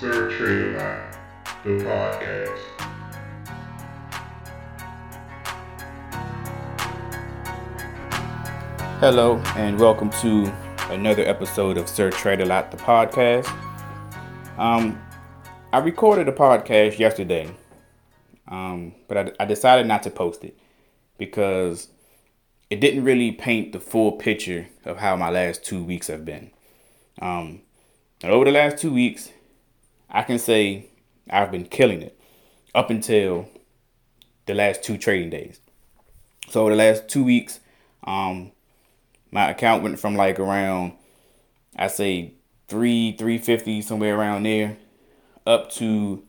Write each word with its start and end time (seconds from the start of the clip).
Sir 0.00 0.30
Trade 0.30 0.76
a 0.76 0.78
Lot, 0.78 1.18
the 1.62 1.70
podcast. 1.84 2.58
Hello, 8.98 9.36
and 9.56 9.78
welcome 9.78 10.08
to 10.22 10.50
another 10.88 11.22
episode 11.26 11.76
of 11.76 11.86
Sir 11.86 12.10
Trade 12.10 12.40
a 12.40 12.46
Lot, 12.46 12.70
the 12.70 12.78
podcast. 12.78 13.46
Um, 14.56 14.98
I 15.70 15.80
recorded 15.80 16.28
a 16.28 16.32
podcast 16.32 16.98
yesterday, 16.98 17.54
um, 18.48 18.94
but 19.06 19.18
I, 19.18 19.32
I 19.40 19.44
decided 19.44 19.86
not 19.86 20.02
to 20.04 20.10
post 20.10 20.44
it 20.44 20.58
because 21.18 21.88
it 22.70 22.80
didn't 22.80 23.04
really 23.04 23.32
paint 23.32 23.72
the 23.72 23.80
full 23.80 24.12
picture 24.12 24.66
of 24.86 24.96
how 24.96 25.14
my 25.16 25.28
last 25.28 25.62
two 25.62 25.84
weeks 25.84 26.06
have 26.06 26.24
been. 26.24 26.52
Um, 27.20 27.60
over 28.24 28.46
the 28.46 28.52
last 28.52 28.78
two 28.78 28.94
weeks, 28.94 29.30
I 30.10 30.22
can 30.22 30.38
say 30.38 30.86
I've 31.28 31.50
been 31.50 31.64
killing 31.64 32.02
it 32.02 32.18
up 32.74 32.90
until 32.90 33.48
the 34.46 34.54
last 34.54 34.82
two 34.82 34.98
trading 34.98 35.30
days. 35.30 35.60
So 36.48 36.68
the 36.68 36.74
last 36.74 37.08
two 37.08 37.22
weeks, 37.22 37.60
um, 38.04 38.52
my 39.30 39.50
account 39.50 39.82
went 39.82 40.00
from 40.00 40.16
like 40.16 40.40
around, 40.40 40.92
I 41.76 41.86
say 41.86 42.34
three, 42.66 43.12
three 43.12 43.38
fifty 43.38 43.80
somewhere 43.82 44.16
around 44.16 44.42
there, 44.42 44.76
up 45.46 45.70
to 45.72 46.24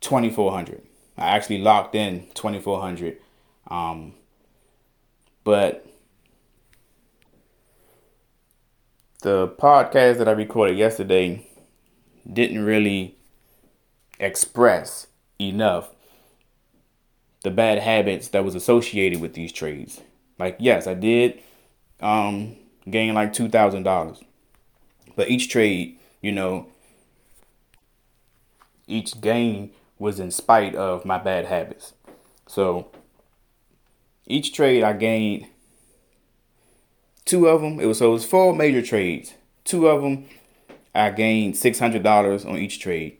twenty 0.00 0.30
four 0.30 0.52
hundred. 0.52 0.82
I 1.16 1.36
actually 1.36 1.58
locked 1.58 1.94
in 1.94 2.28
twenty 2.34 2.60
four 2.60 2.80
hundred, 2.80 3.18
um, 3.68 4.14
but 5.42 5.86
the 9.22 9.48
podcast 9.48 10.18
that 10.18 10.28
I 10.28 10.32
recorded 10.32 10.78
yesterday 10.78 11.48
didn't 12.30 12.64
really 12.64 13.16
express 14.18 15.06
enough 15.40 15.90
the 17.42 17.50
bad 17.50 17.78
habits 17.78 18.28
that 18.28 18.44
was 18.44 18.54
associated 18.54 19.20
with 19.20 19.34
these 19.34 19.52
trades. 19.52 20.00
Like, 20.38 20.56
yes, 20.58 20.86
I 20.86 20.94
did 20.94 21.40
um, 22.00 22.56
gain 22.88 23.14
like 23.14 23.32
two 23.32 23.48
thousand 23.48 23.82
dollars, 23.82 24.22
but 25.16 25.28
each 25.28 25.48
trade, 25.48 25.98
you 26.20 26.32
know, 26.32 26.68
each 28.86 29.20
gain 29.20 29.70
was 29.98 30.20
in 30.20 30.30
spite 30.30 30.74
of 30.74 31.04
my 31.04 31.18
bad 31.18 31.46
habits. 31.46 31.92
So 32.46 32.90
each 34.26 34.52
trade 34.52 34.82
I 34.82 34.92
gained 34.92 35.46
two 37.24 37.48
of 37.48 37.60
them. 37.60 37.80
It 37.80 37.86
was 37.86 37.98
so 37.98 38.10
it 38.10 38.12
was 38.12 38.24
four 38.24 38.54
major 38.54 38.82
trades. 38.82 39.34
Two 39.64 39.88
of 39.88 40.02
them 40.02 40.26
I 40.94 41.10
gained 41.10 41.56
six 41.56 41.78
hundred 41.78 42.02
dollars 42.02 42.44
on 42.44 42.56
each 42.58 42.80
trade. 42.80 43.18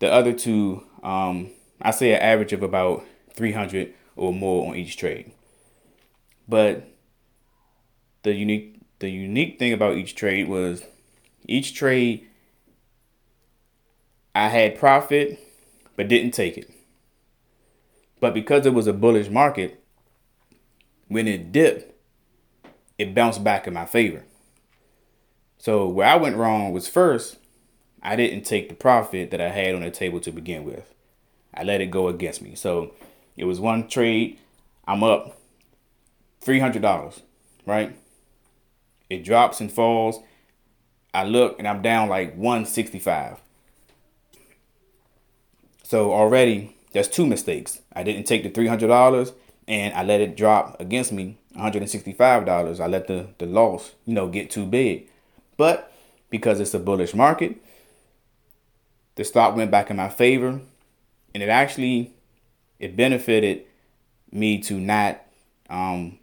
The 0.00 0.12
other 0.12 0.32
two, 0.32 0.84
um, 1.02 1.50
I 1.80 1.90
say 1.90 2.12
an 2.12 2.20
average 2.20 2.52
of 2.52 2.62
about 2.62 3.04
three 3.32 3.52
hundred 3.52 3.94
or 4.16 4.32
more 4.32 4.68
on 4.68 4.76
each 4.76 4.96
trade. 4.96 5.32
But 6.48 6.88
the 8.22 8.34
unique 8.34 8.80
the 8.98 9.10
unique 9.10 9.58
thing 9.58 9.72
about 9.72 9.96
each 9.96 10.14
trade 10.14 10.48
was 10.48 10.82
each 11.46 11.74
trade 11.74 12.26
I 14.34 14.48
had 14.48 14.78
profit 14.78 15.38
but 15.96 16.08
didn't 16.08 16.32
take 16.32 16.58
it. 16.58 16.70
But 18.20 18.34
because 18.34 18.66
it 18.66 18.74
was 18.74 18.86
a 18.86 18.92
bullish 18.92 19.28
market, 19.28 19.82
when 21.08 21.28
it 21.28 21.52
dipped, 21.52 21.92
it 22.98 23.14
bounced 23.14 23.44
back 23.44 23.66
in 23.66 23.74
my 23.74 23.84
favor. 23.84 24.24
So 25.64 25.88
where 25.88 26.06
I 26.06 26.16
went 26.16 26.36
wrong 26.36 26.72
was 26.74 26.88
first, 26.88 27.38
I 28.02 28.16
didn't 28.16 28.44
take 28.44 28.68
the 28.68 28.74
profit 28.74 29.30
that 29.30 29.40
I 29.40 29.48
had 29.48 29.74
on 29.74 29.80
the 29.80 29.90
table 29.90 30.20
to 30.20 30.30
begin 30.30 30.62
with. 30.62 30.92
I 31.54 31.62
let 31.62 31.80
it 31.80 31.90
go 31.90 32.08
against 32.08 32.42
me. 32.42 32.54
So 32.54 32.92
it 33.34 33.46
was 33.46 33.60
one 33.60 33.88
trade, 33.88 34.38
I'm 34.86 35.02
up 35.02 35.40
$300, 36.44 37.22
right? 37.64 37.96
It 39.08 39.24
drops 39.24 39.58
and 39.58 39.72
falls. 39.72 40.18
I 41.14 41.24
look 41.24 41.58
and 41.58 41.66
I'm 41.66 41.80
down 41.80 42.10
like 42.10 42.36
165. 42.36 43.40
So 45.82 46.12
already 46.12 46.76
that's 46.92 47.08
two 47.08 47.26
mistakes. 47.26 47.80
I 47.94 48.02
didn't 48.02 48.24
take 48.24 48.42
the 48.42 48.50
$300 48.50 49.32
and 49.66 49.94
I 49.94 50.02
let 50.02 50.20
it 50.20 50.36
drop 50.36 50.78
against 50.78 51.10
me 51.10 51.38
$165. 51.56 52.80
I 52.80 52.86
let 52.86 53.06
the, 53.06 53.28
the 53.38 53.46
loss, 53.46 53.94
you 54.04 54.12
know, 54.12 54.28
get 54.28 54.50
too 54.50 54.66
big. 54.66 55.08
But 55.56 55.92
because 56.30 56.60
it's 56.60 56.74
a 56.74 56.78
bullish 56.78 57.14
market, 57.14 57.56
the 59.14 59.24
stock 59.24 59.56
went 59.56 59.70
back 59.70 59.90
in 59.90 59.96
my 59.96 60.08
favor 60.08 60.60
and 61.32 61.42
it 61.42 61.48
actually 61.48 62.14
it 62.78 62.96
benefited 62.96 63.64
me 64.30 64.60
to 64.60 64.74
not 64.80 65.20
um, 65.70 66.18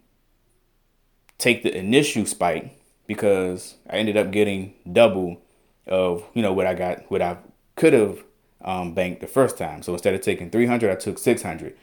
take 1.38 1.62
the 1.62 1.76
initial 1.76 2.26
spike 2.26 2.78
because 3.06 3.74
I 3.88 3.96
ended 3.96 4.16
up 4.16 4.30
getting 4.30 4.74
double 4.90 5.40
of 5.86 6.24
you 6.34 6.42
know 6.42 6.52
what 6.52 6.66
I 6.66 6.74
got 6.74 7.10
what 7.10 7.22
I 7.22 7.38
could 7.76 7.92
have 7.92 8.22
um, 8.64 8.94
banked 8.94 9.20
the 9.20 9.26
first 9.26 9.58
time. 9.58 9.82
So 9.82 9.92
instead 9.92 10.14
of 10.14 10.20
taking 10.20 10.50
300, 10.50 10.90
I 10.90 10.94
took 10.94 11.18
600. 11.18 11.76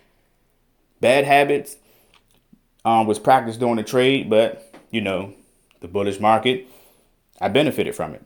Bad 1.01 1.25
habits 1.25 1.75
um, 2.85 3.05
was 3.05 3.19
practiced 3.19 3.59
during 3.59 3.75
the 3.75 3.83
trade, 3.83 4.29
but 4.29 4.73
you 4.91 5.01
know 5.01 5.33
the 5.81 5.87
bullish 5.87 6.19
market, 6.19 6.67
I 7.41 7.47
benefited 7.47 7.95
from 7.95 8.13
it, 8.13 8.25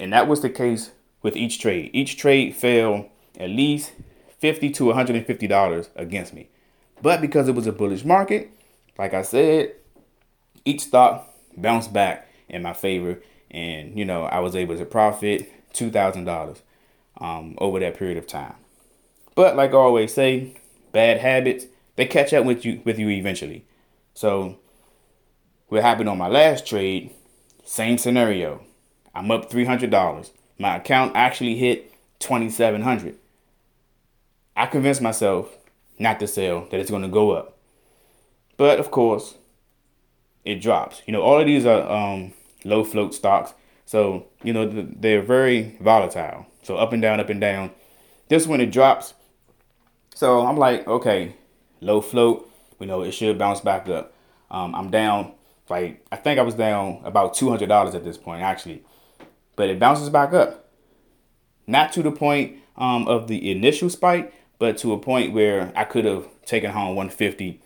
and 0.00 0.12
that 0.12 0.28
was 0.28 0.40
the 0.40 0.50
case 0.50 0.90
with 1.22 1.36
each 1.36 1.60
trade. 1.60 1.90
Each 1.92 2.16
trade 2.16 2.56
fell 2.56 3.08
at 3.38 3.50
least 3.50 3.92
50 4.38 4.70
to 4.70 4.86
150 4.86 5.46
dollars 5.46 5.90
against 5.96 6.34
me, 6.34 6.48
but 7.00 7.20
because 7.20 7.48
it 7.48 7.54
was 7.54 7.66
a 7.66 7.72
bullish 7.72 8.04
market, 8.04 8.50
like 8.98 9.14
I 9.14 9.22
said, 9.22 9.72
each 10.64 10.82
stock 10.82 11.28
bounced 11.56 11.92
back 11.92 12.28
in 12.48 12.62
my 12.62 12.72
favor, 12.72 13.20
and 13.50 13.98
you 13.98 14.04
know 14.04 14.24
I 14.24 14.40
was 14.40 14.56
able 14.56 14.76
to 14.76 14.84
profit 14.84 15.50
two 15.72 15.90
thousand 15.90 16.28
um, 16.28 16.34
dollars 16.34 16.62
over 17.58 17.80
that 17.80 17.96
period 17.96 18.18
of 18.18 18.26
time. 18.26 18.54
But 19.34 19.56
like 19.56 19.70
I 19.70 19.76
always 19.76 20.12
say, 20.12 20.54
bad 20.92 21.18
habits 21.18 21.66
they 21.96 22.06
catch 22.06 22.32
up 22.32 22.44
with 22.44 22.64
you 22.64 22.80
with 22.84 22.98
you 22.98 23.08
eventually. 23.10 23.64
So 24.14 24.58
what 25.68 25.82
happened 25.82 26.08
on 26.08 26.18
my 26.18 26.28
last 26.28 26.66
trade, 26.66 27.10
same 27.72 27.96
scenario. 27.96 28.60
I'm 29.14 29.30
up 29.30 29.50
$300. 29.50 30.30
My 30.58 30.76
account 30.76 31.16
actually 31.16 31.56
hit 31.56 31.90
2700. 32.18 33.16
I 34.54 34.66
convinced 34.66 35.00
myself 35.00 35.56
not 35.98 36.20
to 36.20 36.26
sell 36.26 36.66
that 36.70 36.78
it's 36.78 36.90
going 36.90 37.00
to 37.00 37.08
go 37.08 37.30
up. 37.30 37.56
But 38.58 38.78
of 38.78 38.90
course, 38.90 39.36
it 40.44 40.60
drops. 40.60 41.00
You 41.06 41.14
know, 41.14 41.22
all 41.22 41.40
of 41.40 41.46
these 41.46 41.64
are 41.64 41.90
um, 41.90 42.34
low 42.62 42.84
float 42.84 43.14
stocks. 43.14 43.54
So, 43.86 44.26
you 44.42 44.52
know, 44.52 44.68
they're 44.68 45.22
very 45.22 45.78
volatile. 45.80 46.44
So 46.62 46.76
up 46.76 46.92
and 46.92 47.00
down, 47.00 47.20
up 47.20 47.30
and 47.30 47.40
down. 47.40 47.70
This 48.28 48.46
one 48.46 48.60
it 48.60 48.70
drops. 48.70 49.14
So 50.14 50.46
I'm 50.46 50.58
like, 50.58 50.86
okay, 50.86 51.36
low 51.80 52.02
float. 52.02 52.50
We 52.78 52.84
know 52.84 53.00
it 53.00 53.12
should 53.12 53.38
bounce 53.38 53.60
back 53.60 53.88
up. 53.88 54.12
Um, 54.50 54.74
I'm 54.74 54.90
down 54.90 55.32
like 55.72 56.04
I 56.12 56.16
think 56.16 56.38
I 56.38 56.42
was 56.42 56.54
down 56.54 57.00
about 57.02 57.34
two 57.34 57.48
hundred 57.48 57.68
dollars 57.68 57.94
at 57.94 58.04
this 58.04 58.18
point 58.18 58.42
actually, 58.42 58.84
but 59.56 59.68
it 59.68 59.80
bounces 59.80 60.10
back 60.10 60.32
up. 60.32 60.68
Not 61.66 61.92
to 61.94 62.02
the 62.02 62.12
point 62.12 62.58
um, 62.76 63.08
of 63.08 63.26
the 63.26 63.50
initial 63.50 63.88
spike, 63.88 64.32
but 64.58 64.76
to 64.78 64.92
a 64.92 64.98
point 64.98 65.32
where 65.32 65.72
I 65.74 65.84
could 65.84 66.04
have 66.04 66.28
taken 66.44 66.70
home 66.72 66.94
150, 66.96 67.60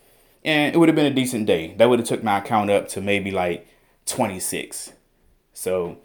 and 0.45 0.73
it 0.73 0.77
would 0.77 0.87
have 0.87 0.95
been 0.95 1.11
a 1.11 1.13
decent 1.13 1.45
day. 1.45 1.73
That 1.77 1.89
would 1.89 1.99
have 1.99 2.07
took 2.07 2.23
my 2.23 2.37
account 2.37 2.69
up 2.69 2.87
to 2.89 3.01
maybe 3.01 3.31
like 3.31 3.67
26. 4.05 4.93
So, 5.53 5.97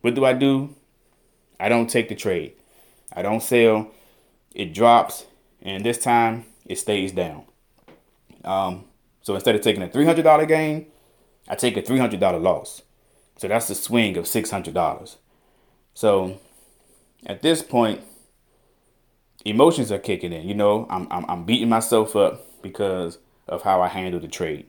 what 0.00 0.14
do 0.14 0.24
I 0.24 0.32
do? 0.32 0.74
I 1.60 1.68
don't 1.68 1.88
take 1.88 2.08
the 2.08 2.14
trade. 2.14 2.54
I 3.12 3.22
don't 3.22 3.42
sell. 3.42 3.92
It 4.54 4.74
drops, 4.74 5.26
and 5.62 5.84
this 5.84 5.98
time 5.98 6.46
it 6.64 6.78
stays 6.78 7.12
down. 7.12 7.44
Um, 8.44 8.86
so 9.22 9.34
instead 9.34 9.54
of 9.54 9.60
taking 9.60 9.82
a 9.82 9.88
$300 9.88 10.48
gain, 10.48 10.86
I 11.48 11.54
take 11.54 11.76
a 11.76 11.82
$300 11.82 12.42
loss. 12.42 12.82
So 13.36 13.48
that's 13.48 13.68
the 13.68 13.74
swing 13.74 14.16
of 14.16 14.24
$600. 14.24 15.16
So 15.94 16.40
at 17.26 17.42
this 17.42 17.62
point, 17.62 18.00
emotions 19.44 19.92
are 19.92 19.98
kicking 19.98 20.32
in. 20.32 20.48
You 20.48 20.54
know, 20.54 20.86
I'm, 20.90 21.06
I'm, 21.10 21.24
I'm 21.28 21.44
beating 21.44 21.68
myself 21.68 22.16
up 22.16 22.62
because 22.62 23.18
of 23.48 23.62
how 23.62 23.80
I 23.80 23.88
handled 23.88 24.22
the 24.22 24.28
trade. 24.28 24.66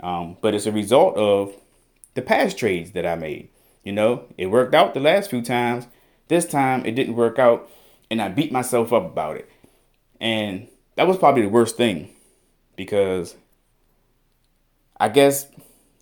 Um, 0.00 0.36
but 0.40 0.54
it's 0.54 0.66
a 0.66 0.72
result 0.72 1.16
of 1.16 1.54
the 2.14 2.22
past 2.22 2.58
trades 2.58 2.92
that 2.92 3.06
I 3.06 3.14
made. 3.14 3.48
You 3.82 3.92
know, 3.92 4.24
it 4.38 4.46
worked 4.46 4.74
out 4.74 4.94
the 4.94 5.00
last 5.00 5.30
few 5.30 5.42
times. 5.42 5.86
This 6.28 6.46
time 6.46 6.86
it 6.86 6.92
didn't 6.92 7.16
work 7.16 7.38
out, 7.38 7.70
and 8.10 8.20
I 8.20 8.28
beat 8.28 8.50
myself 8.50 8.92
up 8.92 9.04
about 9.04 9.36
it. 9.36 9.50
And 10.20 10.68
that 10.96 11.06
was 11.06 11.18
probably 11.18 11.42
the 11.42 11.48
worst 11.48 11.76
thing 11.76 12.10
because 12.76 13.36
I 14.98 15.08
guess 15.08 15.48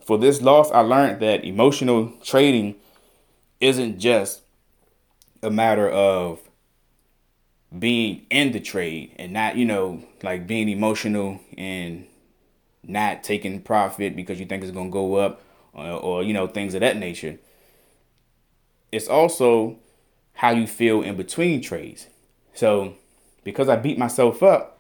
for 0.07 0.19
this 0.19 0.43
loss, 0.43 0.71
I 0.71 0.81
learned 0.81 1.21
that 1.21 1.45
emotional 1.45 2.13
trading 2.23 2.77
isn't 3.61 3.99
just 3.99 4.43
a 5.43 5.51
matter 5.51 5.89
of 5.89 6.41
being 7.77 8.27
in 8.31 8.53
the 8.53 8.61
trade 8.61 9.15
and 9.17 9.33
not, 9.33 9.57
you 9.57 9.65
know, 9.65 10.05
like 10.23 10.47
being 10.47 10.69
emotional 10.69 11.41
and 11.57 12.07
not 12.83 13.23
taking 13.23 13.61
profit 13.63 14.17
because 14.17 14.39
you 14.41 14.47
think 14.47 14.63
it's 14.63 14.73
going 14.73 14.89
to 14.89 14.93
go 14.93 15.15
up 15.17 15.43
or, 15.73 15.87
or, 15.87 16.23
you 16.23 16.33
know, 16.33 16.47
things 16.47 16.75
of 16.75 16.81
that 16.81 16.97
nature. 16.97 17.39
It's 18.91 19.09
also 19.09 19.79
how 20.35 20.51
you 20.51 20.67
feel 20.67 21.03
in 21.03 21.17
between 21.17 21.63
trades. 21.63 22.09
So, 22.55 22.95
because 23.45 23.69
I 23.69 23.77
beat 23.77 23.99
myself 23.99 24.43
up, 24.43 24.79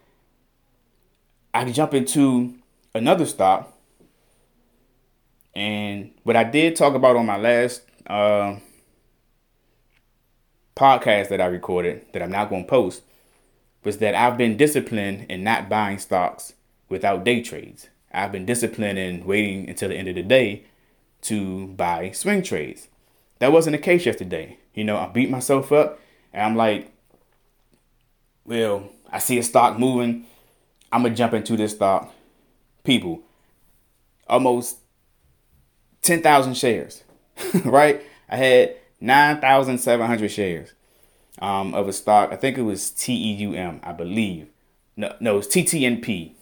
I 1.55 1.71
jump 1.71 1.95
into 1.95 2.55
another 2.95 3.27
stock. 3.27 3.72
And 5.55 6.13
what 6.23 6.37
I 6.37 6.45
did 6.45 6.77
talk 6.77 6.95
about 6.95 7.17
on 7.17 7.27
my 7.27 7.37
last 7.37 7.83
uh, 8.07 8.57
podcast 10.77 11.29
that 11.29 11.41
I 11.41 11.47
recorded 11.47 12.07
that 12.13 12.23
I'm 12.23 12.33
not 12.33 12.49
going 12.49 12.65
to 12.65 12.69
post 12.69 13.03
was 13.85 13.99
that 13.99 14.15
I've 14.15 14.39
been 14.39 14.57
disciplined 14.57 15.27
in 15.29 15.45
not 15.45 15.69
buying 15.69 15.99
stocks 15.99 16.55
without 16.89 17.25
day 17.25 17.43
trades. 17.43 17.89
I've 18.13 18.33
been 18.33 18.47
disciplined 18.47 18.99
in 18.99 19.25
waiting 19.25 19.69
until 19.69 19.89
the 19.89 19.97
end 19.97 20.09
of 20.09 20.15
the 20.15 20.23
day 20.23 20.65
to 21.23 21.69
buy 21.69 22.11
swing 22.13 22.43
trades. 22.43 22.89
That 23.39 23.53
wasn't 23.53 23.77
the 23.77 23.83
case 23.83 24.07
yesterday. 24.07 24.59
You 24.75 24.85
know, 24.85 24.97
I 24.97 25.09
beat 25.09 25.31
myself 25.31 25.73
up 25.73 25.99
and 26.33 26.43
I'm 26.43 26.57
like, 26.57 26.93
well, 28.45 28.89
I 29.11 29.19
see 29.19 29.39
a 29.39 29.43
stock 29.43 29.79
moving. 29.79 30.27
I'm 30.91 31.03
going 31.03 31.15
to 31.15 31.19
jump 31.19 31.35
into 31.35 31.57
this 31.57 31.73
stock. 31.73 32.13
People, 32.85 33.23
almost 34.27 34.79
10,000 36.03 36.55
shares, 36.55 37.05
right? 37.65 38.03
I 38.29 38.37
had 38.37 38.77
9,700 39.01 40.31
shares 40.31 40.73
um, 41.41 41.75
of 41.75 41.89
a 41.89 41.93
stock. 41.93 42.33
I 42.33 42.37
think 42.37 42.59
it 42.59 42.63
was 42.63 42.91
TEUM, 42.91 43.81
I 43.83 43.93
believe. 43.93 44.49
No, 44.97 45.15
no, 45.21 45.39
it's 45.39 45.49
TTNP. 45.49 46.33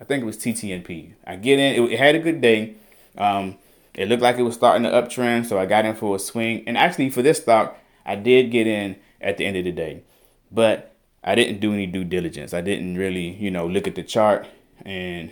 I 0.00 0.04
think 0.04 0.22
it 0.22 0.26
was 0.26 0.38
TTNP. 0.38 1.12
I 1.26 1.36
get 1.36 1.58
in, 1.58 1.84
it, 1.84 1.92
it 1.92 1.98
had 1.98 2.14
a 2.14 2.20
good 2.20 2.40
day. 2.40 2.74
Um, 3.18 3.58
it 3.94 4.08
looked 4.08 4.22
like 4.22 4.38
it 4.38 4.42
was 4.42 4.54
starting 4.54 4.84
to 4.84 4.90
uptrend, 4.90 5.46
so 5.46 5.58
I 5.58 5.66
got 5.66 5.84
in 5.84 5.94
for 5.94 6.16
a 6.16 6.18
swing. 6.18 6.64
And 6.66 6.78
actually, 6.78 7.10
for 7.10 7.22
this 7.22 7.38
stock, 7.38 7.76
I 8.06 8.14
did 8.14 8.50
get 8.50 8.66
in 8.66 8.96
at 9.20 9.36
the 9.36 9.44
end 9.44 9.56
of 9.56 9.64
the 9.64 9.72
day, 9.72 10.02
but 10.50 10.94
I 11.22 11.34
didn't 11.34 11.60
do 11.60 11.74
any 11.74 11.86
due 11.86 12.04
diligence. 12.04 12.54
I 12.54 12.60
didn't 12.60 12.96
really, 12.96 13.30
you 13.34 13.50
know, 13.50 13.66
look 13.66 13.86
at 13.86 13.94
the 13.94 14.02
chart 14.02 14.46
and 14.86 15.30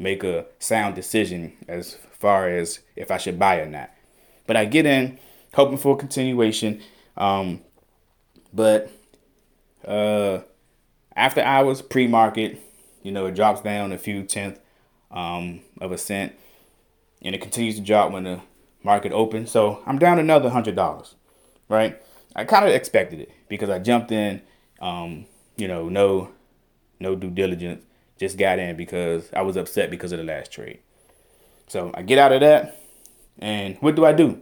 make 0.00 0.24
a 0.24 0.46
sound 0.58 0.94
decision 0.94 1.52
as 1.68 1.96
far 2.18 2.48
as 2.48 2.80
if 2.96 3.10
I 3.10 3.18
should 3.18 3.38
buy 3.38 3.60
or 3.60 3.66
not. 3.66 3.90
But 4.46 4.56
I 4.56 4.64
get 4.64 4.86
in 4.86 5.18
hoping 5.54 5.78
for 5.78 5.94
a 5.94 5.98
continuation. 5.98 6.80
Um, 7.16 7.60
but 8.52 8.90
uh, 9.86 10.40
after 11.14 11.40
hours, 11.42 11.82
pre 11.82 12.06
market, 12.06 12.60
you 13.02 13.12
know, 13.12 13.26
it 13.26 13.34
drops 13.34 13.60
down 13.60 13.92
a 13.92 13.98
few 13.98 14.22
tenth 14.24 14.58
um, 15.10 15.60
of 15.80 15.92
a 15.92 15.98
cent 15.98 16.34
and 17.22 17.34
it 17.34 17.40
continues 17.40 17.76
to 17.76 17.80
drop 17.80 18.12
when 18.12 18.24
the 18.24 18.40
market 18.82 19.12
opens. 19.12 19.50
So 19.50 19.82
I'm 19.86 19.98
down 19.98 20.18
another 20.18 20.50
hundred 20.50 20.76
dollars, 20.76 21.14
right? 21.68 22.00
I 22.34 22.44
kind 22.44 22.64
of 22.64 22.72
expected 22.72 23.20
it 23.20 23.30
because 23.48 23.68
I 23.68 23.78
jumped 23.78 24.12
in, 24.12 24.40
um, 24.80 25.26
you 25.56 25.68
know, 25.68 25.88
no, 25.88 26.30
no 26.98 27.14
due 27.16 27.30
diligence, 27.30 27.84
just 28.20 28.38
got 28.38 28.60
in 28.60 28.76
because 28.76 29.28
I 29.32 29.42
was 29.42 29.56
upset 29.56 29.90
because 29.90 30.12
of 30.12 30.18
the 30.18 30.24
last 30.24 30.52
trade. 30.52 30.78
So 31.66 31.90
I 31.94 32.02
get 32.02 32.18
out 32.18 32.32
of 32.32 32.40
that, 32.40 32.80
and 33.40 33.76
what 33.80 33.96
do 33.96 34.06
I 34.06 34.12
do? 34.12 34.40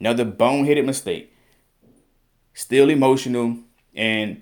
Another 0.00 0.24
boneheaded 0.24 0.86
mistake. 0.86 1.32
Still 2.54 2.88
emotional, 2.88 3.58
and 3.94 4.40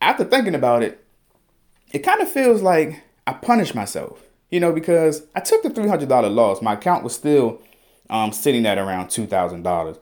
after 0.00 0.22
thinking 0.22 0.54
about 0.54 0.84
it, 0.84 1.04
it 1.90 2.00
kind 2.00 2.20
of 2.20 2.30
feels 2.30 2.62
like 2.62 3.02
I 3.26 3.32
punished 3.32 3.74
myself 3.74 4.22
you 4.50 4.60
know, 4.60 4.72
because 4.72 5.26
I 5.34 5.40
took 5.40 5.62
the 5.62 5.70
$300 5.70 6.34
loss. 6.34 6.62
My 6.62 6.74
account 6.74 7.04
was 7.04 7.14
still 7.14 7.60
um, 8.08 8.32
sitting 8.32 8.66
at 8.66 8.78
around 8.78 9.08
$2,000, 9.08 9.98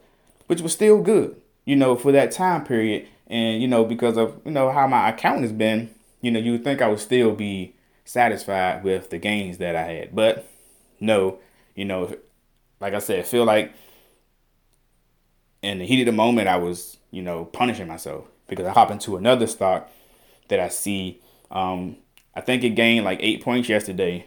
which 0.47 0.61
was 0.61 0.73
still 0.73 1.01
good, 1.01 1.39
you 1.65 1.75
know, 1.75 1.95
for 1.95 2.11
that 2.11 2.31
time 2.31 2.63
period. 2.63 3.07
And, 3.27 3.61
you 3.61 3.67
know, 3.67 3.83
because 3.83 4.17
of, 4.17 4.39
you 4.45 4.51
know, 4.51 4.71
how 4.71 4.87
my 4.87 5.09
account 5.09 5.41
has 5.41 5.51
been, 5.51 5.93
you 6.21 6.31
know, 6.31 6.39
you 6.39 6.53
would 6.53 6.63
think 6.63 6.81
I 6.81 6.87
would 6.87 6.99
still 6.99 7.33
be 7.33 7.75
satisfied 8.05 8.83
with 8.83 9.09
the 9.09 9.17
gains 9.17 9.57
that 9.57 9.75
I 9.75 9.83
had. 9.83 10.15
But 10.15 10.47
no, 10.99 11.39
you 11.75 11.85
know, 11.85 12.15
like 12.79 12.93
I 12.93 12.99
said, 12.99 13.19
I 13.19 13.23
feel 13.23 13.43
like 13.43 13.73
in 15.61 15.79
the 15.79 15.85
heat 15.85 16.01
of 16.01 16.05
the 16.05 16.11
moment, 16.13 16.47
I 16.47 16.57
was, 16.57 16.97
you 17.11 17.21
know, 17.21 17.45
punishing 17.45 17.87
myself 17.87 18.25
because 18.47 18.65
I 18.65 18.71
hop 18.71 18.91
into 18.91 19.17
another 19.17 19.47
stock 19.47 19.89
that 20.47 20.59
I 20.59 20.69
see. 20.69 21.21
Um, 21.51 21.97
I 22.33 22.41
think 22.41 22.63
it 22.63 22.69
gained 22.71 23.03
like 23.03 23.19
eight 23.21 23.43
points 23.43 23.67
yesterday 23.67 24.25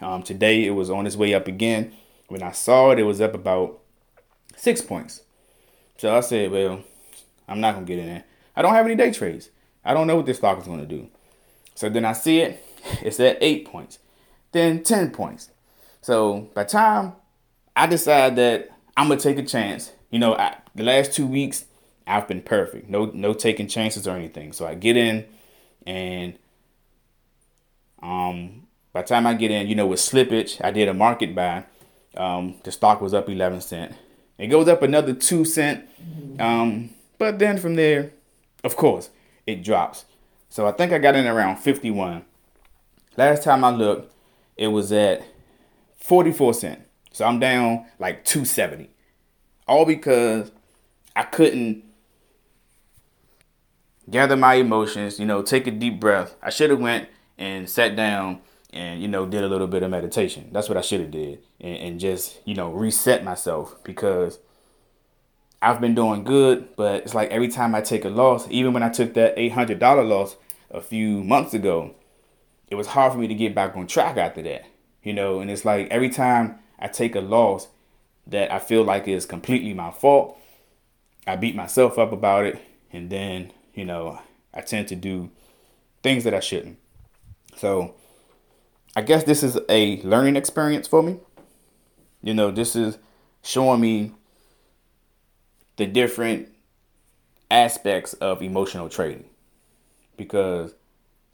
um, 0.00 0.22
today 0.22 0.66
it 0.66 0.70
was 0.70 0.90
on 0.90 1.06
its 1.06 1.16
way 1.16 1.34
up 1.34 1.46
again. 1.46 1.92
When 2.28 2.42
I 2.42 2.52
saw 2.52 2.90
it, 2.90 2.98
it 2.98 3.02
was 3.02 3.20
up 3.20 3.34
about 3.34 3.80
six 4.56 4.80
points. 4.80 5.22
So 5.98 6.16
I 6.16 6.20
said, 6.20 6.50
well, 6.50 6.82
I'm 7.46 7.60
not 7.60 7.74
gonna 7.74 7.86
get 7.86 7.98
in 7.98 8.06
there. 8.06 8.24
I 8.60 8.62
don't 8.62 8.74
have 8.74 8.84
any 8.84 8.94
day 8.94 9.10
trades. 9.10 9.48
I 9.82 9.94
don't 9.94 10.06
know 10.06 10.16
what 10.16 10.26
this 10.26 10.36
stock 10.36 10.60
is 10.60 10.66
gonna 10.66 10.84
do. 10.84 11.08
So 11.74 11.88
then 11.88 12.04
I 12.04 12.12
see 12.12 12.40
it, 12.40 12.62
it's 13.00 13.18
at 13.18 13.38
eight 13.40 13.64
points, 13.64 14.00
then 14.52 14.82
10 14.82 15.12
points. 15.12 15.48
So 16.02 16.50
by 16.52 16.64
time 16.64 17.14
I 17.74 17.86
decide 17.86 18.36
that 18.36 18.68
I'm 18.98 19.08
gonna 19.08 19.18
take 19.18 19.38
a 19.38 19.42
chance, 19.42 19.92
you 20.10 20.18
know, 20.18 20.34
I, 20.34 20.58
the 20.74 20.82
last 20.82 21.14
two 21.14 21.26
weeks 21.26 21.64
I've 22.06 22.28
been 22.28 22.42
perfect. 22.42 22.90
No, 22.90 23.06
no 23.14 23.32
taking 23.32 23.66
chances 23.66 24.06
or 24.06 24.14
anything. 24.14 24.52
So 24.52 24.66
I 24.66 24.74
get 24.74 24.98
in 24.98 25.24
and 25.86 26.34
um 28.02 28.66
by 28.92 29.00
the 29.00 29.08
time 29.08 29.26
I 29.26 29.32
get 29.32 29.50
in, 29.50 29.68
you 29.68 29.74
know, 29.74 29.86
with 29.86 30.00
slippage, 30.00 30.62
I 30.62 30.70
did 30.70 30.86
a 30.86 30.92
market 30.92 31.34
buy. 31.34 31.64
Um, 32.14 32.56
the 32.64 32.72
stock 32.72 33.00
was 33.00 33.14
up 33.14 33.30
11 33.30 33.62
cent. 33.62 33.94
It 34.36 34.48
goes 34.48 34.68
up 34.68 34.82
another 34.82 35.14
two 35.14 35.46
cent. 35.46 35.88
Um, 36.38 36.90
but 37.16 37.38
then 37.38 37.56
from 37.56 37.76
there, 37.76 38.12
of 38.64 38.76
course, 38.76 39.10
it 39.46 39.62
drops. 39.62 40.04
So 40.48 40.66
I 40.66 40.72
think 40.72 40.92
I 40.92 40.98
got 40.98 41.14
in 41.16 41.26
around 41.26 41.56
51. 41.56 42.24
Last 43.16 43.42
time 43.42 43.64
I 43.64 43.70
looked, 43.70 44.12
it 44.56 44.68
was 44.68 44.92
at 44.92 45.22
44 45.98 46.54
cent. 46.54 46.82
So 47.12 47.24
I'm 47.24 47.38
down 47.38 47.86
like 47.98 48.24
270. 48.24 48.90
All 49.66 49.84
because 49.84 50.50
I 51.14 51.22
couldn't 51.24 51.84
gather 54.08 54.36
my 54.36 54.54
emotions, 54.54 55.20
you 55.20 55.26
know, 55.26 55.42
take 55.42 55.66
a 55.66 55.70
deep 55.70 56.00
breath. 56.00 56.34
I 56.42 56.50
should 56.50 56.70
have 56.70 56.80
went 56.80 57.08
and 57.38 57.68
sat 57.68 57.96
down 57.96 58.40
and 58.72 59.02
you 59.02 59.08
know 59.08 59.26
did 59.26 59.42
a 59.42 59.48
little 59.48 59.66
bit 59.66 59.82
of 59.82 59.90
meditation 59.90 60.48
that's 60.52 60.68
what 60.68 60.78
i 60.78 60.80
should 60.80 61.00
have 61.00 61.10
did 61.10 61.40
and, 61.60 61.76
and, 61.76 62.00
just 62.00 62.38
you 62.44 62.54
know 62.54 62.70
reset 62.70 63.24
myself 63.24 63.76
because 63.82 64.38
i've 65.62 65.80
been 65.80 65.94
doing 65.94 66.24
good 66.24 66.68
but 66.76 67.02
it's 67.02 67.14
like 67.14 67.30
every 67.30 67.48
time 67.48 67.74
i 67.74 67.80
take 67.80 68.04
a 68.04 68.08
loss 68.08 68.46
even 68.50 68.72
when 68.72 68.82
i 68.82 68.88
took 68.88 69.14
that 69.14 69.36
$800 69.36 70.08
loss 70.08 70.36
a 70.70 70.80
few 70.80 71.22
months 71.22 71.54
ago 71.54 71.94
it 72.68 72.74
was 72.74 72.88
hard 72.88 73.12
for 73.12 73.18
me 73.18 73.26
to 73.26 73.34
get 73.34 73.54
back 73.54 73.76
on 73.76 73.86
track 73.86 74.16
after 74.16 74.42
that 74.42 74.64
you 75.02 75.12
know 75.12 75.40
and 75.40 75.50
it's 75.50 75.64
like 75.64 75.88
every 75.90 76.10
time 76.10 76.58
i 76.78 76.86
take 76.86 77.14
a 77.14 77.20
loss 77.20 77.68
that 78.26 78.52
i 78.52 78.58
feel 78.58 78.84
like 78.84 79.08
is 79.08 79.26
completely 79.26 79.74
my 79.74 79.90
fault 79.90 80.38
i 81.26 81.36
beat 81.36 81.54
myself 81.54 81.98
up 81.98 82.12
about 82.12 82.44
it 82.44 82.60
and 82.92 83.10
then 83.10 83.52
you 83.74 83.84
know 83.84 84.18
i 84.54 84.60
tend 84.60 84.88
to 84.88 84.94
do 84.94 85.30
things 86.02 86.24
that 86.24 86.34
i 86.34 86.40
shouldn't 86.40 86.78
so 87.56 87.94
I 88.96 89.02
guess 89.02 89.24
this 89.24 89.42
is 89.42 89.58
a 89.68 90.02
learning 90.02 90.36
experience 90.36 90.88
for 90.88 91.02
me. 91.02 91.18
You 92.22 92.34
know, 92.34 92.50
this 92.50 92.74
is 92.74 92.98
showing 93.42 93.80
me 93.80 94.12
the 95.80 95.86
different 95.86 96.46
aspects 97.50 98.12
of 98.14 98.42
emotional 98.42 98.90
trading. 98.90 99.24
Because, 100.14 100.74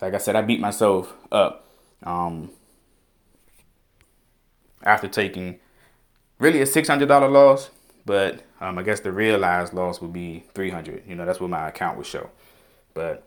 like 0.01 0.15
I 0.15 0.19
said, 0.19 0.37
I 0.37 0.43
beat 0.43 0.61
myself 0.61 1.13
up 1.33 1.67
um, 2.05 2.51
after 4.85 5.09
taking 5.09 5.59
really 6.39 6.61
a 6.61 6.65
$600 6.65 7.09
loss. 7.33 7.71
But 8.05 8.45
um, 8.61 8.79
I 8.79 8.85
guess 8.85 9.01
the 9.01 9.11
realized 9.11 9.75
loss 9.75 10.01
would 10.01 10.13
be 10.13 10.45
300. 10.55 11.03
You 11.09 11.17
know, 11.17 11.27
that's 11.27 11.41
what 11.41 11.51
my 11.51 11.69
account 11.69 11.97
would 11.97 12.07
show. 12.07 12.31
But 12.95 13.27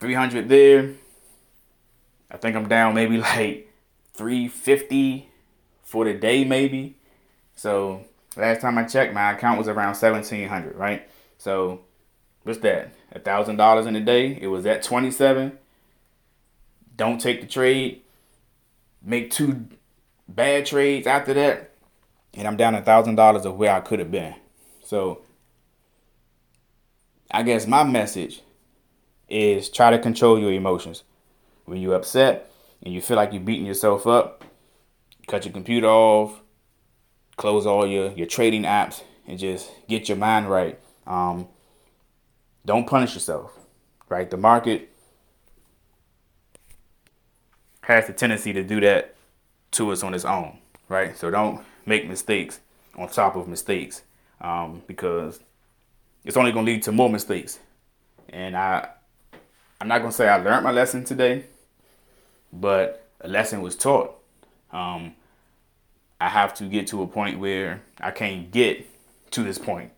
300 0.00 0.48
there, 0.48 0.90
I 2.32 2.36
think 2.36 2.56
I'm 2.56 2.66
down 2.66 2.96
maybe 2.96 3.16
like 3.18 3.72
350 4.14 5.28
for 5.84 6.04
the 6.04 6.14
day, 6.14 6.42
maybe. 6.42 6.96
So 7.54 8.06
last 8.36 8.60
time 8.60 8.78
I 8.78 8.84
checked, 8.84 9.12
my 9.14 9.32
account 9.32 9.58
was 9.58 9.68
around 9.68 9.96
1700, 9.96 10.76
right? 10.76 11.08
So 11.38 11.80
what's 12.42 12.60
that? 12.60 12.92
A 13.12 13.18
thousand 13.18 13.56
dollars 13.56 13.86
in 13.86 13.96
a 13.96 14.00
day. 14.00 14.38
It 14.40 14.48
was 14.48 14.66
at 14.66 14.82
27. 14.82 15.58
Don't 16.96 17.20
take 17.20 17.40
the 17.40 17.46
trade. 17.46 18.02
Make 19.02 19.30
two 19.30 19.66
bad 20.28 20.66
trades 20.66 21.06
after 21.06 21.34
that. 21.34 21.70
and 22.34 22.46
I'm 22.46 22.56
down 22.56 22.74
a 22.74 22.82
thousand 22.82 23.16
dollars 23.16 23.44
of 23.44 23.56
where 23.56 23.72
I 23.72 23.80
could 23.80 23.98
have 23.98 24.10
been. 24.10 24.34
So 24.84 25.22
I 27.30 27.42
guess 27.42 27.66
my 27.66 27.82
message 27.84 28.42
is 29.28 29.68
try 29.68 29.90
to 29.90 29.98
control 29.98 30.38
your 30.38 30.52
emotions. 30.52 31.02
When 31.64 31.80
you're 31.80 31.94
upset 31.94 32.50
and 32.82 32.92
you 32.92 33.00
feel 33.00 33.16
like 33.16 33.32
you're 33.32 33.42
beating 33.42 33.66
yourself 33.66 34.06
up, 34.06 34.44
cut 35.28 35.44
your 35.44 35.52
computer 35.52 35.86
off, 35.88 36.40
close 37.40 37.64
all 37.64 37.86
your, 37.86 38.12
your 38.12 38.26
trading 38.26 38.64
apps, 38.64 39.02
and 39.26 39.38
just 39.38 39.70
get 39.88 40.10
your 40.10 40.18
mind 40.18 40.50
right. 40.50 40.78
Um, 41.06 41.48
don't 42.66 42.86
punish 42.86 43.14
yourself, 43.14 43.50
right? 44.10 44.30
The 44.30 44.36
market 44.36 44.90
has 47.80 48.06
the 48.06 48.12
tendency 48.12 48.52
to 48.52 48.62
do 48.62 48.78
that 48.82 49.14
to 49.70 49.90
us 49.90 50.02
on 50.02 50.12
its 50.12 50.26
own, 50.26 50.58
right? 50.90 51.16
So 51.16 51.30
don't 51.30 51.64
make 51.86 52.06
mistakes 52.06 52.60
on 52.94 53.08
top 53.08 53.36
of 53.36 53.48
mistakes 53.48 54.02
um, 54.42 54.82
because 54.86 55.40
it's 56.26 56.36
only 56.36 56.52
going 56.52 56.66
to 56.66 56.72
lead 56.72 56.82
to 56.82 56.92
more 56.92 57.08
mistakes. 57.08 57.58
And 58.28 58.54
I, 58.54 58.86
I'm 59.80 59.88
not 59.88 60.00
going 60.00 60.10
to 60.10 60.16
say 60.16 60.28
I 60.28 60.36
learned 60.36 60.64
my 60.64 60.72
lesson 60.72 61.04
today, 61.04 61.46
but 62.52 63.08
a 63.22 63.28
lesson 63.28 63.62
was 63.62 63.76
taught. 63.76 64.14
Um, 64.72 65.14
I 66.20 66.28
have 66.28 66.54
to 66.54 66.64
get 66.64 66.86
to 66.88 67.02
a 67.02 67.06
point 67.06 67.38
where 67.38 67.82
I 67.98 68.10
can't 68.10 68.50
get 68.50 68.86
to 69.32 69.42
this 69.42 69.58
point, 69.58 69.92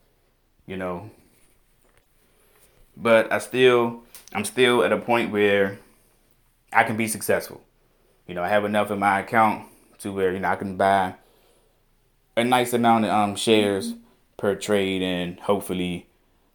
you 0.66 0.76
know. 0.76 1.10
But 2.96 3.32
I 3.32 3.38
still, 3.38 4.02
I'm 4.32 4.44
still 4.44 4.84
at 4.84 4.92
a 4.92 4.98
point 4.98 5.32
where 5.32 5.78
I 6.72 6.84
can 6.84 6.96
be 6.96 7.08
successful. 7.08 7.62
You 8.26 8.34
know, 8.34 8.42
I 8.42 8.48
have 8.48 8.64
enough 8.64 8.90
in 8.90 8.98
my 8.98 9.20
account 9.20 9.66
to 9.98 10.12
where 10.12 10.32
you 10.32 10.38
know 10.38 10.48
I 10.48 10.56
can 10.56 10.76
buy 10.76 11.14
a 12.36 12.44
nice 12.44 12.72
amount 12.72 13.04
of 13.04 13.10
um, 13.10 13.36
shares 13.36 13.94
per 14.36 14.54
trade 14.54 15.02
and 15.02 15.38
hopefully 15.40 16.06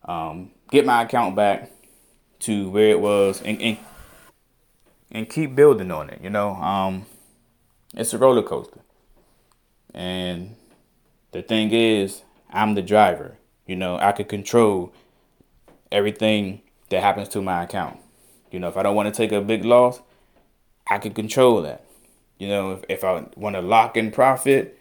um, 0.05 0.51
get 0.71 0.85
my 0.85 1.03
account 1.03 1.35
back 1.35 1.71
to 2.39 2.69
where 2.69 2.89
it 2.89 2.99
was 2.99 3.41
and, 3.41 3.61
and, 3.61 3.77
and 5.11 5.29
keep 5.29 5.55
building 5.55 5.91
on 5.91 6.09
it. 6.09 6.19
You 6.21 6.29
know, 6.29 6.55
um, 6.55 7.05
it's 7.93 8.13
a 8.13 8.17
roller 8.17 8.43
coaster, 8.43 8.79
and 9.97 10.55
the 11.31 11.41
thing 11.41 11.71
is, 11.71 12.21
I'm 12.51 12.75
the 12.75 12.83
driver. 12.83 13.35
You 13.65 13.75
know, 13.75 13.97
I 13.97 14.11
could 14.11 14.29
control 14.29 14.93
everything 15.91 16.61
that 16.89 17.01
happens 17.01 17.29
to 17.29 17.41
my 17.41 17.63
account. 17.63 17.97
You 18.51 18.59
know, 18.59 18.67
if 18.67 18.77
I 18.77 18.83
don't 18.83 18.95
want 18.95 19.11
to 19.11 19.17
take 19.17 19.31
a 19.31 19.41
big 19.41 19.65
loss, 19.65 19.99
I 20.87 20.99
can 20.99 21.15
control 21.15 21.63
that. 21.63 21.83
You 22.37 22.47
know, 22.47 22.71
if, 22.73 22.83
if 22.87 23.03
I 23.03 23.25
want 23.35 23.55
to 23.55 23.61
lock 23.61 23.97
in 23.97 24.11
profit, 24.11 24.79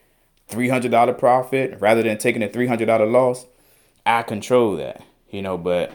$300 0.51 1.19
profit, 1.19 1.79
rather 1.81 2.03
than 2.03 2.19
taking 2.19 2.43
a 2.43 2.49
$300 2.49 3.11
loss, 3.11 3.47
I 4.05 4.23
control 4.23 4.77
that, 4.77 5.03
you 5.31 5.41
know, 5.41 5.57
but 5.57 5.93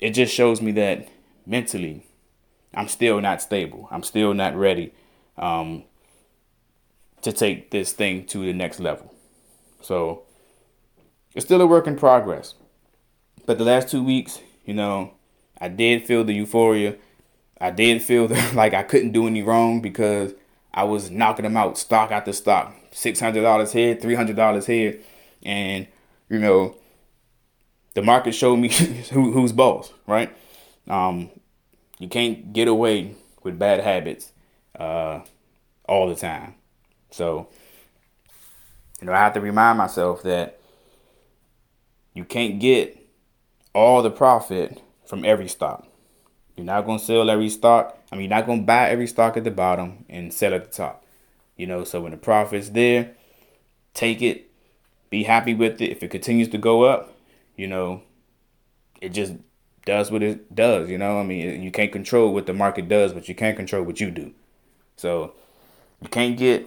it 0.00 0.10
just 0.10 0.34
shows 0.34 0.62
me 0.62 0.72
that 0.72 1.08
mentally, 1.46 2.06
I'm 2.72 2.88
still 2.88 3.20
not 3.20 3.42
stable. 3.42 3.86
I'm 3.90 4.02
still 4.02 4.32
not 4.32 4.56
ready 4.56 4.94
um, 5.36 5.84
to 7.22 7.32
take 7.32 7.70
this 7.70 7.92
thing 7.92 8.24
to 8.26 8.38
the 8.38 8.52
next 8.52 8.80
level. 8.80 9.12
So 9.80 10.22
it's 11.34 11.44
still 11.46 11.60
a 11.60 11.66
work 11.66 11.86
in 11.86 11.96
progress. 11.96 12.54
But 13.46 13.58
the 13.58 13.64
last 13.64 13.88
two 13.88 14.02
weeks, 14.02 14.40
you 14.64 14.74
know, 14.74 15.14
I 15.60 15.68
did 15.68 16.06
feel 16.06 16.24
the 16.24 16.34
euphoria 16.34 16.96
I 17.60 17.70
did 17.70 18.02
feel 18.02 18.26
like 18.54 18.74
I 18.74 18.82
couldn't 18.82 19.12
do 19.12 19.26
any 19.26 19.42
wrong 19.42 19.80
because 19.80 20.34
I 20.72 20.84
was 20.84 21.10
knocking 21.10 21.42
them 21.44 21.56
out 21.56 21.78
stock 21.78 22.10
after 22.10 22.32
stock, 22.32 22.74
six 22.90 23.20
hundred 23.20 23.42
dollars 23.42 23.72
here, 23.72 23.94
three 23.94 24.14
hundred 24.14 24.36
dollars 24.36 24.66
here, 24.66 24.98
and 25.42 25.86
you 26.28 26.38
know, 26.38 26.76
the 27.94 28.02
market 28.02 28.32
showed 28.32 28.56
me 28.56 28.68
who, 29.12 29.32
who's 29.32 29.52
boss, 29.52 29.92
right? 30.06 30.34
Um, 30.88 31.30
you 31.98 32.08
can't 32.08 32.52
get 32.52 32.68
away 32.68 33.14
with 33.42 33.58
bad 33.58 33.80
habits 33.80 34.32
uh, 34.78 35.20
all 35.88 36.08
the 36.08 36.14
time, 36.14 36.54
so 37.10 37.48
you 39.00 39.06
know 39.06 39.12
I 39.12 39.18
have 39.18 39.34
to 39.34 39.40
remind 39.40 39.78
myself 39.78 40.22
that 40.22 40.58
you 42.14 42.24
can't 42.24 42.58
get 42.58 42.98
all 43.74 44.02
the 44.02 44.10
profit 44.10 44.82
from 45.06 45.24
every 45.24 45.48
stock. 45.48 45.86
You're 46.56 46.66
not 46.66 46.84
gonna 46.84 46.98
sell 46.98 47.30
every 47.30 47.48
stock. 47.48 47.96
I 48.10 48.16
mean, 48.16 48.24
you're 48.24 48.36
not 48.36 48.46
gonna 48.46 48.62
buy 48.62 48.90
every 48.90 49.06
stock 49.06 49.36
at 49.36 49.44
the 49.44 49.50
bottom 49.50 50.04
and 50.08 50.34
sell 50.34 50.52
at 50.52 50.64
the 50.64 50.76
top. 50.76 51.04
You 51.56 51.66
know, 51.66 51.84
so 51.84 52.00
when 52.00 52.10
the 52.10 52.18
profit's 52.18 52.70
there, 52.70 53.12
take 53.94 54.22
it, 54.22 54.50
be 55.10 55.22
happy 55.22 55.54
with 55.54 55.80
it. 55.80 55.90
If 55.90 56.02
it 56.02 56.10
continues 56.10 56.48
to 56.48 56.58
go 56.58 56.82
up, 56.82 57.16
you 57.56 57.66
know, 57.66 58.02
it 59.00 59.10
just 59.10 59.34
does 59.84 60.10
what 60.10 60.22
it 60.22 60.54
does. 60.54 60.90
You 60.90 60.98
know, 60.98 61.20
I 61.20 61.22
mean, 61.22 61.62
you 61.62 61.70
can't 61.70 61.92
control 61.92 62.34
what 62.34 62.46
the 62.46 62.52
market 62.52 62.88
does, 62.88 63.12
but 63.12 63.28
you 63.28 63.34
can't 63.34 63.56
control 63.56 63.84
what 63.84 64.00
you 64.00 64.10
do. 64.10 64.32
So 64.96 65.34
you 66.02 66.08
can't 66.08 66.36
get 66.36 66.66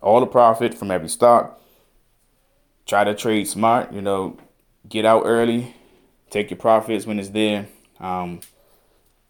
all 0.00 0.20
the 0.20 0.26
profit 0.26 0.74
from 0.74 0.90
every 0.90 1.08
stock. 1.08 1.60
Try 2.86 3.04
to 3.04 3.14
trade 3.14 3.46
smart. 3.46 3.92
You 3.92 4.02
know, 4.02 4.38
get 4.88 5.04
out 5.04 5.22
early, 5.24 5.74
take 6.30 6.50
your 6.50 6.58
profits 6.58 7.06
when 7.06 7.18
it's 7.18 7.28
there. 7.30 7.66
Um, 8.00 8.40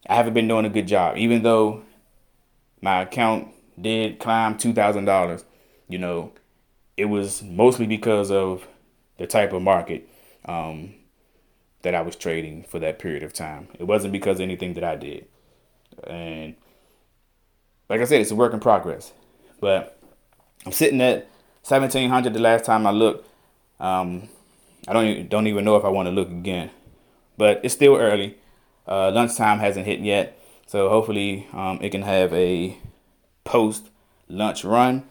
I 0.09 0.15
haven't 0.15 0.35
been 0.35 0.49
doing 0.49 0.65
a 0.65 0.71
good 0.71 0.87
job, 0.87 1.17
even 1.17 1.43
though 1.43 1.83
my 2.81 3.03
account 3.03 3.49
did 3.81 4.19
climb 4.19 4.57
two 4.57 4.73
thousand 4.73 5.05
dollars. 5.05 5.45
You 5.89 5.99
know, 5.99 6.33
it 6.97 7.07
was 7.07 7.43
mostly 7.43 7.87
because 7.87 8.31
of 8.31 8.67
the 9.19 9.27
type 9.27 9.53
of 9.53 9.61
market 9.61 10.09
um, 10.47 10.95
that 11.83 11.95
I 11.95 12.01
was 12.01 12.17
trading 12.17 12.63
for 12.63 12.79
that 12.79 12.99
period 12.99 13.23
of 13.23 13.33
time. 13.33 13.69
It 13.79 13.85
wasn't 13.85 14.13
because 14.13 14.37
of 14.37 14.43
anything 14.43 14.75
that 14.75 14.85
I 14.85 14.97
did, 14.97 15.27
and 16.07 16.55
like 17.89 18.01
I 18.01 18.05
said, 18.05 18.21
it's 18.21 18.31
a 18.31 18.37
work 18.37 18.55
in 18.55 18.61
progress. 18.61 19.13
But 19.61 20.00
I'm 20.67 20.73
sitting 20.73 21.01
at 21.01 21.29
seventeen 21.63 22.11
hundred 22.11 22.35
the 22.35 22.41
last 22.41 22.65
time 22.65 22.87
I 22.87 22.91
looked. 22.91 23.27
Um, 23.79 24.29
I 24.87 24.93
don't 24.93 25.07
even, 25.07 25.29
don't 25.29 25.47
even 25.47 25.65
know 25.65 25.77
if 25.77 25.85
I 25.85 25.89
want 25.89 26.07
to 26.07 26.13
look 26.13 26.29
again, 26.31 26.71
but 27.37 27.61
it's 27.63 27.75
still 27.75 27.97
early. 27.97 28.37
Uh, 28.87 29.11
lunchtime 29.11 29.59
hasn't 29.59 29.87
hit 29.87 30.01
yet, 30.01 30.39
so 30.67 30.89
hopefully 30.89 31.47
um, 31.53 31.79
it 31.81 31.91
can 31.91 32.03
have 32.03 32.33
a 32.33 32.77
post 33.45 33.89
lunch 34.29 34.65
run 34.65 35.05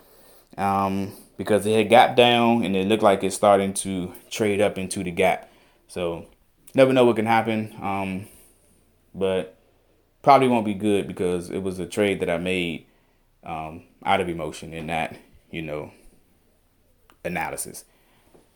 um, 0.57 1.13
because 1.37 1.65
it 1.65 1.75
had 1.75 1.89
gap 1.89 2.15
down 2.15 2.63
and 2.63 2.75
it 2.75 2.87
looked 2.87 3.03
like 3.03 3.23
it's 3.23 3.35
starting 3.35 3.73
to 3.73 4.13
trade 4.29 4.59
up 4.61 4.77
into 4.77 5.03
the 5.03 5.11
gap. 5.11 5.49
So 5.87 6.27
never 6.75 6.93
know 6.93 7.05
what 7.05 7.15
can 7.15 7.25
happen, 7.25 7.75
um, 7.81 8.27
but 9.15 9.55
probably 10.21 10.47
won't 10.47 10.65
be 10.65 10.73
good 10.73 11.07
because 11.07 11.49
it 11.49 11.63
was 11.63 11.79
a 11.79 11.85
trade 11.85 12.19
that 12.19 12.29
I 12.29 12.37
made 12.37 12.85
um, 13.43 13.83
out 14.03 14.19
of 14.21 14.29
emotion 14.29 14.73
and 14.73 14.87
not, 14.87 15.15
you 15.51 15.61
know, 15.61 15.91
analysis. 17.23 17.85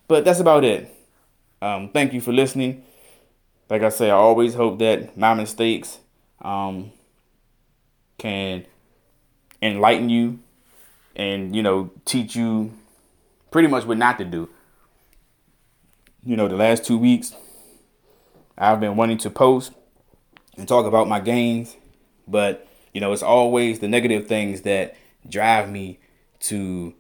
But 0.07 0.25
that's 0.25 0.39
about 0.39 0.63
it. 0.63 0.93
Um, 1.61 1.89
thank 1.89 2.13
you 2.13 2.21
for 2.21 2.33
listening 2.33 2.83
like 3.73 3.81
I 3.81 3.89
say, 3.89 4.11
I 4.11 4.15
always 4.15 4.53
hope 4.53 4.77
that 4.79 5.17
my 5.17 5.33
mistakes 5.33 5.99
um, 6.41 6.91
can 8.19 8.65
enlighten 9.63 10.09
you 10.09 10.39
and, 11.15 11.55
you 11.55 11.63
know, 11.63 11.89
teach 12.05 12.35
you 12.35 12.73
pretty 13.49 13.67
much 13.67 13.85
what 13.85 13.97
not 13.97 14.19
to 14.19 14.25
do. 14.25 14.47
You 16.23 16.35
know, 16.35 16.47
the 16.47 16.55
last 16.55 16.85
two 16.85 16.99
weeks, 16.99 17.33
I've 18.57 18.79
been 18.79 18.95
wanting 18.95 19.17
to 19.19 19.31
post 19.31 19.71
and 20.55 20.67
talk 20.67 20.85
about 20.85 21.07
my 21.07 21.19
gains, 21.19 21.75
but, 22.27 22.67
you 22.93 23.01
know, 23.01 23.11
it's 23.11 23.23
always 23.23 23.79
the 23.79 23.87
negative 23.87 24.27
things 24.27 24.61
that 24.61 24.95
drive 25.27 25.67
me 25.69 25.99
to, 26.43 26.93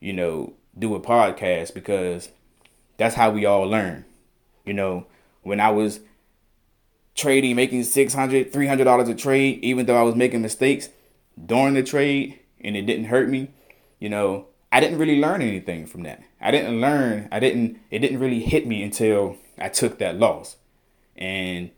you 0.00 0.12
know, 0.12 0.54
do 0.78 0.94
a 0.94 1.00
podcast 1.00 1.74
because 1.74 2.30
that's 2.96 3.14
how 3.14 3.30
we 3.30 3.44
all 3.44 3.64
learn. 3.64 4.04
You 4.64 4.74
know, 4.74 5.06
when 5.42 5.60
I 5.60 5.70
was 5.70 6.00
trading, 7.14 7.56
making 7.56 7.84
600 7.84 8.52
$300 8.52 9.08
a 9.08 9.14
trade, 9.14 9.64
even 9.64 9.86
though 9.86 9.98
I 9.98 10.02
was 10.02 10.14
making 10.14 10.42
mistakes 10.42 10.88
during 11.44 11.74
the 11.74 11.82
trade 11.82 12.38
and 12.60 12.76
it 12.76 12.82
didn't 12.82 13.06
hurt 13.06 13.28
me, 13.28 13.50
you 13.98 14.08
know, 14.08 14.46
I 14.72 14.80
didn't 14.80 14.98
really 14.98 15.20
learn 15.20 15.40
anything 15.42 15.86
from 15.86 16.02
that. 16.02 16.22
I 16.40 16.50
didn't 16.50 16.80
learn, 16.80 17.28
I 17.32 17.40
didn't, 17.40 17.78
it 17.90 18.00
didn't 18.00 18.20
really 18.20 18.40
hit 18.40 18.66
me 18.66 18.82
until 18.82 19.36
I 19.58 19.68
took 19.68 19.98
that 19.98 20.18
loss. 20.18 20.56
And, 21.16 21.70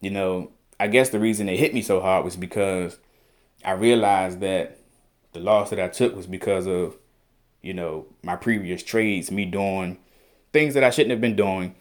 you 0.00 0.10
know, 0.10 0.50
I 0.78 0.88
guess 0.88 1.10
the 1.10 1.20
reason 1.20 1.48
it 1.48 1.58
hit 1.58 1.72
me 1.72 1.80
so 1.80 2.00
hard 2.00 2.24
was 2.24 2.36
because 2.36 2.98
I 3.64 3.72
realized 3.72 4.40
that 4.40 4.78
the 5.32 5.40
loss 5.40 5.70
that 5.70 5.80
I 5.80 5.88
took 5.88 6.14
was 6.14 6.26
because 6.26 6.66
of, 6.66 6.96
you 7.62 7.74
know, 7.74 8.06
my 8.22 8.36
previous 8.36 8.82
trades, 8.82 9.30
me 9.30 9.44
doing 9.44 9.98
things 10.52 10.74
that 10.74 10.84
I 10.84 10.90
shouldn't 10.90 11.12
have 11.12 11.20
been 11.20 11.36
doing 11.36 11.74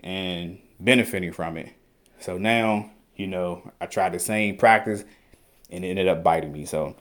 and 0.00 0.58
benefiting 0.80 1.32
from 1.32 1.56
it. 1.56 1.70
So 2.20 2.38
now, 2.38 2.90
you 3.16 3.26
know, 3.26 3.70
I 3.80 3.86
tried 3.86 4.12
the 4.12 4.18
same 4.18 4.56
practice 4.56 5.04
and 5.70 5.84
it 5.84 5.88
ended 5.88 6.08
up 6.08 6.22
biting 6.22 6.52
me. 6.52 6.64
So 6.64 6.96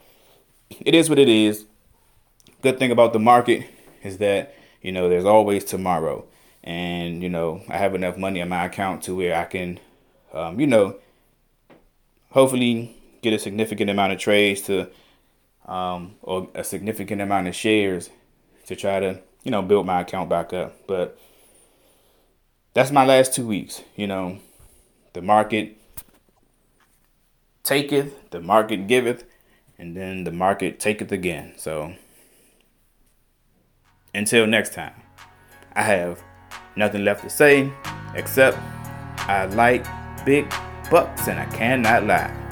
it 0.69 0.95
is 0.95 1.09
what 1.09 1.19
it 1.19 1.29
is. 1.29 1.65
Good 2.61 2.79
thing 2.79 2.91
about 2.91 3.13
the 3.13 3.19
market 3.19 3.65
is 4.03 4.17
that 4.17 4.55
you 4.81 4.91
know 4.91 5.09
there's 5.09 5.25
always 5.25 5.63
tomorrow, 5.63 6.25
and 6.63 7.21
you 7.21 7.29
know 7.29 7.61
I 7.69 7.77
have 7.77 7.95
enough 7.95 8.17
money 8.17 8.39
in 8.39 8.49
my 8.49 8.65
account 8.65 9.03
to 9.03 9.15
where 9.15 9.35
I 9.35 9.45
can, 9.45 9.79
um, 10.33 10.59
you 10.59 10.67
know, 10.67 10.95
hopefully 12.29 12.95
get 13.21 13.33
a 13.33 13.39
significant 13.39 13.89
amount 13.89 14.13
of 14.13 14.19
trades 14.19 14.61
to, 14.61 14.89
um, 15.65 16.15
or 16.22 16.50
a 16.53 16.63
significant 16.63 17.22
amount 17.22 17.48
of 17.48 17.55
shares 17.55 18.10
to 18.67 18.75
try 18.75 19.00
to 19.00 19.19
you 19.43 19.51
know 19.51 19.62
build 19.62 19.86
my 19.86 20.01
account 20.01 20.29
back 20.29 20.53
up. 20.53 20.88
But 20.88 21.17
that's 22.74 22.91
my 22.91 23.05
last 23.05 23.34
two 23.34 23.48
weeks. 23.48 23.81
You 23.95 24.07
know, 24.07 24.39
the 25.13 25.22
market 25.22 25.77
taketh, 27.63 28.29
the 28.31 28.41
market 28.41 28.88
giveth, 28.88 29.24
and 29.77 29.95
then 29.95 30.24
the 30.24 30.31
market 30.31 30.79
taketh 30.79 31.12
again. 31.12 31.53
So 31.57 31.93
until 34.13 34.48
next 34.48 34.74
time, 34.74 34.93
I 35.74 35.84
have 35.84 36.24
nothing 36.75 37.03
left 37.03 37.24
to 37.24 37.29
say 37.29 37.72
except 38.15 38.57
I 39.27 39.45
like 39.45 39.86
big 40.25 40.50
bucks 40.89 41.27
and 41.27 41.39
I 41.39 41.45
cannot 41.48 42.05
lie. 42.05 42.44